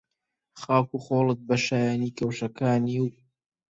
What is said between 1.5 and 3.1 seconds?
شایانی کەوشەکانی و